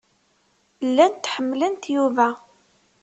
Llant 0.87 1.31
ḥemmlent 1.33 1.83
Yuba. 1.93 2.29